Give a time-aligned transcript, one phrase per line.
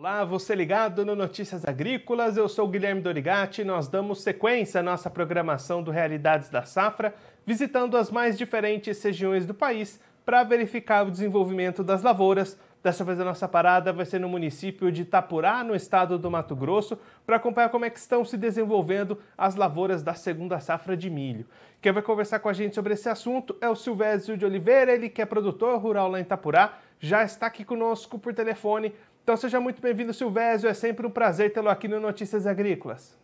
[0.00, 3.62] Olá, você ligado no Notícias Agrícolas, eu sou Guilherme Dorigati.
[3.62, 7.14] Nós damos sequência à nossa programação do Realidades da Safra,
[7.44, 12.58] visitando as mais diferentes regiões do país para verificar o desenvolvimento das lavouras.
[12.82, 16.56] Dessa vez a nossa parada vai ser no município de Itapurá, no estado do Mato
[16.56, 21.10] Grosso, para acompanhar como é que estão se desenvolvendo as lavouras da segunda safra de
[21.10, 21.44] milho.
[21.82, 25.10] Quem vai conversar com a gente sobre esse assunto é o Silvésio de Oliveira, ele
[25.10, 28.94] que é produtor rural lá em Itapurá, já está aqui conosco por telefone
[29.30, 30.68] então seja muito bem-vindo, Silvésio.
[30.68, 33.16] É sempre um prazer tê-lo aqui no Notícias Agrícolas.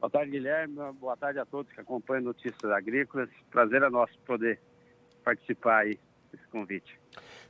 [0.00, 0.74] Boa tarde, Guilherme.
[0.94, 3.28] Boa tarde a todos que acompanham Notícias Agrícolas.
[3.52, 4.58] Prazer é nosso poder
[5.22, 5.96] participar aí
[6.32, 6.98] desse convite.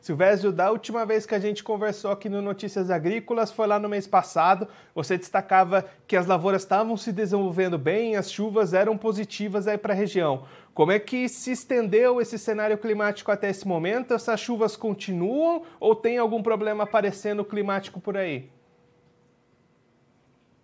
[0.00, 3.88] Silvésio, da última vez que a gente conversou aqui no Notícias Agrícolas, foi lá no
[3.88, 9.68] mês passado, você destacava que as lavouras estavam se desenvolvendo bem, as chuvas eram positivas
[9.68, 10.44] aí para a região.
[10.74, 14.12] Como é que se estendeu esse cenário climático até esse momento?
[14.12, 18.50] Essas chuvas continuam ou tem algum problema aparecendo climático por aí?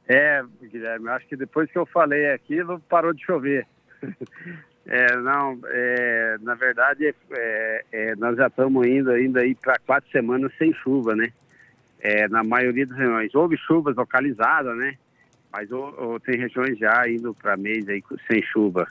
[0.08, 3.68] É, Guilherme, acho que depois que eu falei aquilo, parou de chover.
[4.90, 10.10] É, não, é, na verdade, é, é, nós já estamos indo ainda aí para quatro
[10.10, 11.30] semanas sem chuva, né?
[12.00, 13.34] É, na maioria das regiões.
[13.34, 14.94] Houve chuvas localizadas, né?
[15.52, 18.88] Mas ou, ou tem regiões já indo para mês aí sem chuva.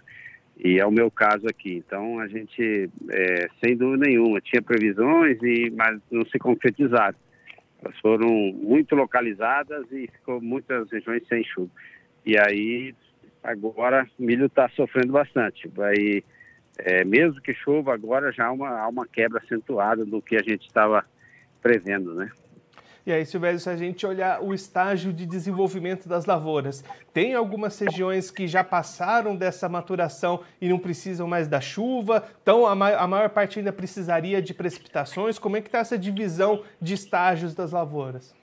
[0.64, 1.84] E é o meu caso aqui.
[1.86, 7.18] Então, a gente, é, sem dúvida nenhuma, tinha previsões, e, mas não se concretizaram.
[7.84, 11.72] Elas foram muito localizadas e ficou muitas regiões sem chuva.
[12.24, 12.94] E aí
[13.44, 15.68] agora o milho está sofrendo bastante.
[15.68, 16.24] Vai,
[16.78, 20.44] é, mesmo que chova agora, já há uma, há uma quebra acentuada do que a
[20.44, 21.06] gente estava
[21.62, 22.30] prevendo, né?
[23.08, 27.80] E aí, Silvério, se a gente olhar o estágio de desenvolvimento das lavouras, tem algumas
[27.80, 32.90] regiões que já passaram dessa maturação e não precisam mais da chuva, então a, ma
[32.98, 35.40] a maior parte ainda precisaria de precipitações.
[35.40, 38.36] Como é que está essa divisão de estágios das lavouras?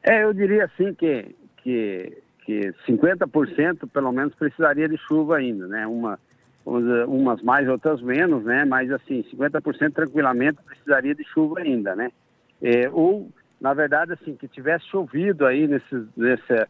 [0.00, 5.86] É, eu diria assim que, que que 50% pelo menos precisaria de chuva ainda, né?
[5.86, 6.18] Uma,
[6.64, 8.64] umas mais, outras menos, né?
[8.64, 12.10] Mas assim, 50% tranquilamente precisaria de chuva ainda, né?
[12.60, 13.28] É, ou,
[13.60, 16.68] na verdade, assim, que tivesse chovido aí nesse, nessa,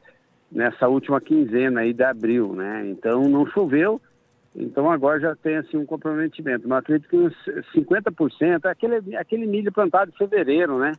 [0.51, 2.87] nessa última quinzena aí de abril, né?
[2.87, 4.01] Então não choveu,
[4.55, 6.69] então agora já tem assim um comprometimento.
[6.69, 7.35] Mas acredito que uns
[7.75, 10.93] 50%, aquele, aquele milho plantado em fevereiro, né?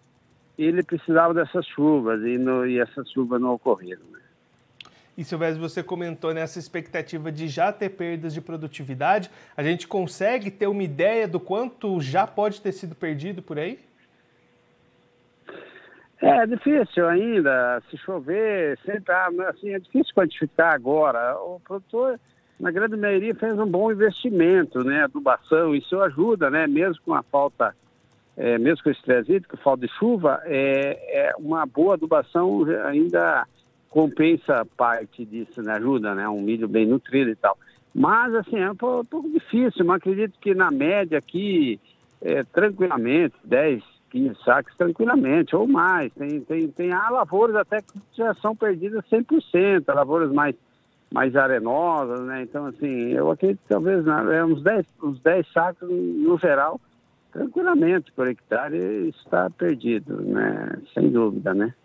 [0.58, 4.20] Ele precisava dessas chuvas e, no, e essas chuvas não ocorreram, né?
[5.16, 9.30] E Silvestre, você comentou nessa expectativa de já ter perdas de produtividade.
[9.56, 13.80] A gente consegue ter uma ideia do quanto já pode ter sido perdido por aí?
[16.20, 17.82] É difícil ainda.
[17.92, 19.14] Se chover, sempre
[19.48, 21.38] assim, é difícil quantificar agora.
[21.38, 22.20] O produtor,
[22.60, 25.04] na grande maioria, fez um bom investimento, né?
[25.04, 26.66] Adubação, isso ajuda, né?
[26.66, 27.76] Mesmo com a falta,
[28.36, 33.46] é, mesmo com o estresse hídrico, falta de chuva, é, é uma boa adubação ainda
[33.94, 35.74] compensa parte disso, né?
[35.74, 36.28] ajuda, né?
[36.28, 37.56] Um milho bem nutrido e tal.
[37.94, 41.80] Mas, assim, é um pouco difícil, mas acredito que na média aqui,
[42.20, 46.12] é, tranquilamente, 10, 15 sacos tranquilamente, ou mais.
[46.14, 50.56] Tem, tem, tem há lavouras até que já são perdidas 100%, lavouras mais,
[51.14, 52.42] mais arenosas, né?
[52.42, 56.82] Então, assim, eu acredito que talvez né, é uns 10, uns 10 sacos no geral,
[57.32, 60.80] tranquilamente por hectare está perdido, né?
[60.96, 61.76] Sem dúvida, né?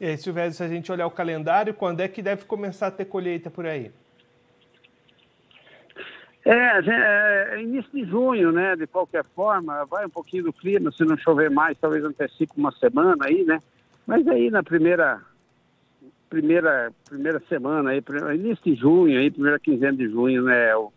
[0.00, 2.90] E aí, Silvério, se a gente olhar o calendário, quando é que deve começar a
[2.90, 3.92] ter colheita por aí?
[6.42, 8.74] É, é, início de junho, né?
[8.76, 12.72] De qualquer forma, vai um pouquinho do clima, se não chover mais, talvez antecipe uma
[12.72, 13.58] semana aí, né?
[14.06, 15.20] Mas aí na primeira
[16.30, 18.02] primeira primeira semana aí,
[18.34, 20.70] início de junho aí, primeira quinzena de junho, né?
[20.70, 20.92] É, o,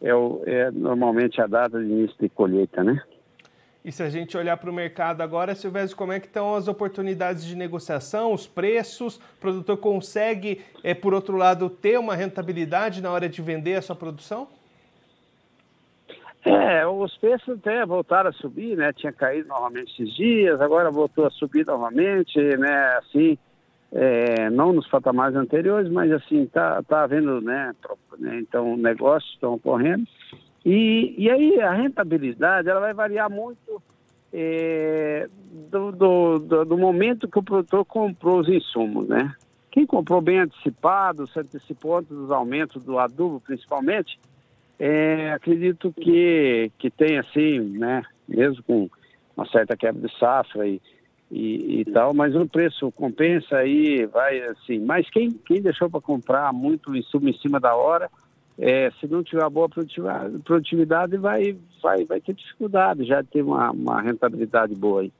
[0.00, 3.02] é, o, é normalmente a data de início de colheita, né?
[3.86, 6.66] E se a gente olhar para o mercado agora, Silvestre, como é que estão as
[6.66, 9.14] oportunidades de negociação, os preços?
[9.14, 13.82] O produtor consegue, é, por outro lado, ter uma rentabilidade na hora de vender a
[13.82, 14.48] sua produção?
[16.44, 18.92] É, os preços até voltaram a subir, né?
[18.92, 22.96] Tinha caído novamente esses dias, agora voltou a subir novamente, né?
[22.98, 23.38] Assim,
[23.92, 27.72] é, não nos patamares anteriores, mas assim, tá, tá havendo, né?
[28.18, 30.08] né então, negócios estão ocorrendo.
[30.66, 33.75] E, e aí a rentabilidade ela vai variar muito
[34.38, 35.30] é,
[35.70, 39.34] do, do, do, do, momento que o produtor comprou os insumos, né?
[39.70, 44.20] Quem comprou bem antecipado, se antecipou antes dos aumentos do adubo, principalmente,
[44.78, 48.02] é, acredito que, que tem assim, né?
[48.28, 48.90] Mesmo com
[49.34, 50.82] uma certa quebra de safra e,
[51.30, 54.80] e, e, tal, mas o preço compensa aí, vai assim.
[54.80, 58.10] Mas quem, quem deixou para comprar muito insumo em cima da hora,
[58.58, 63.70] é, se não tiver boa produtividade, vai, vai, vai ter dificuldade já de ter uma,
[63.70, 65.12] uma rentabilidade boa aí.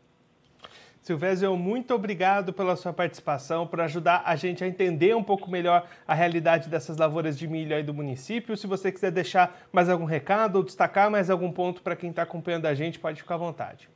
[1.02, 5.86] Silvésio, muito obrigado pela sua participação, por ajudar a gente a entender um pouco melhor
[6.04, 8.56] a realidade dessas lavouras de milho aí do município.
[8.56, 12.22] Se você quiser deixar mais algum recado ou destacar mais algum ponto para quem está
[12.22, 13.88] acompanhando a gente, pode ficar à vontade.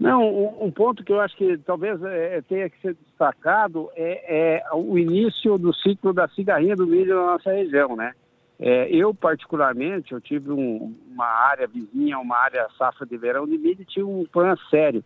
[0.00, 4.74] Não, um, ponto que eu acho que talvez é, tenha que ser destacado é, é,
[4.74, 8.14] o início do ciclo da cigarrinha do milho na nossa região, né?
[8.58, 13.58] É, eu, particularmente, eu tive um, uma área vizinha, uma área safra de verão de
[13.58, 15.04] milho e tinha um problema sério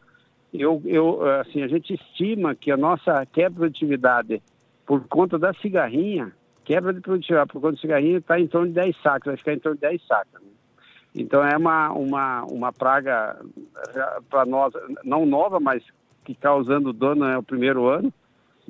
[0.55, 4.41] eu, eu, assim, a gente estima que a nossa quebra de produtividade
[4.87, 6.33] por conta da cigarrinha,
[6.65, 9.55] quebra de produtividade por conta da cigarrinha está em torno de 10 sacos, vai ficar
[9.55, 10.41] em torno de 10 sacos.
[11.15, 11.23] Né?
[11.23, 13.39] Então é uma, uma, uma praga
[14.29, 14.73] para nós,
[15.05, 15.83] não nova, mas
[16.25, 18.13] que causando dano é o primeiro ano,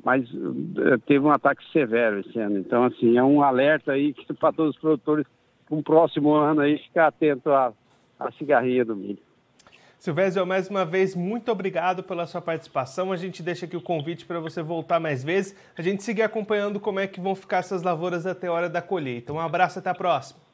[0.03, 2.59] mas eh, teve um ataque severo esse ano.
[2.59, 5.25] Então, assim, é um alerta aí para todos os produtores,
[5.65, 7.73] para um próximo ano aí, ficar atento à,
[8.19, 9.19] à cigarrinha do milho.
[9.97, 13.11] Silvésio, mais uma vez, muito obrigado pela sua participação.
[13.11, 15.55] A gente deixa aqui o convite para você voltar mais vezes.
[15.75, 18.81] A gente seguir acompanhando como é que vão ficar essas lavouras até a hora da
[18.81, 19.33] colheita.
[19.33, 20.44] Um abraço até a próxima.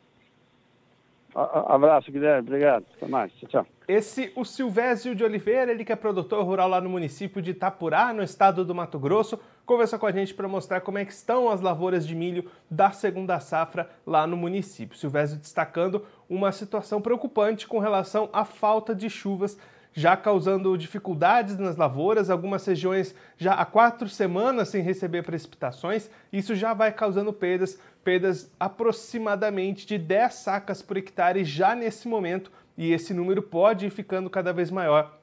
[1.33, 2.48] Abraço, Guilherme.
[2.48, 2.86] Obrigado.
[2.95, 3.31] Até mais.
[3.33, 3.68] Tchau, tchau.
[3.88, 8.13] Esse, o Silvésio de Oliveira, ele que é produtor rural lá no município de Itapurá,
[8.13, 11.50] no estado do Mato Grosso, conversou com a gente para mostrar como é que estão
[11.50, 14.98] as lavouras de milho da segunda safra lá no município.
[14.98, 19.57] Silvésio destacando uma situação preocupante com relação à falta de chuvas
[19.94, 26.56] já causando dificuldades nas lavouras, algumas regiões já há quatro semanas sem receber precipitações, isso
[26.56, 32.94] já vai causando perdas, perdas aproximadamente de 10 sacas por hectare já nesse momento, e
[32.94, 35.22] esse número pode ir ficando cada vez maior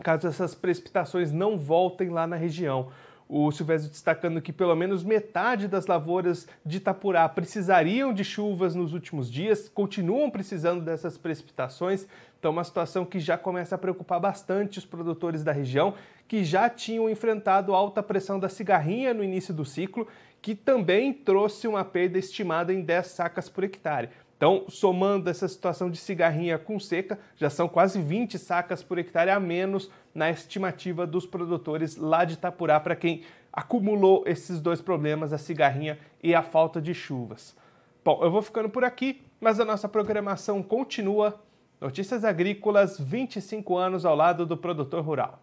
[0.00, 2.88] caso essas precipitações não voltem lá na região.
[3.32, 8.92] O Silvestre destacando que pelo menos metade das lavouras de Itapurá precisariam de chuvas nos
[8.92, 12.08] últimos dias, continuam precisando dessas precipitações.
[12.40, 15.94] Então, uma situação que já começa a preocupar bastante os produtores da região,
[16.26, 20.08] que já tinham enfrentado alta pressão da cigarrinha no início do ciclo,
[20.42, 24.08] que também trouxe uma perda estimada em 10 sacas por hectare.
[24.40, 29.28] Então, somando essa situação de cigarrinha com seca, já são quase 20 sacas por hectare
[29.28, 33.20] a menos na estimativa dos produtores lá de Itapurá, para quem
[33.52, 37.54] acumulou esses dois problemas, a cigarrinha e a falta de chuvas.
[38.02, 41.38] Bom, eu vou ficando por aqui, mas a nossa programação continua.
[41.78, 45.42] Notícias Agrícolas, 25 anos ao lado do produtor rural.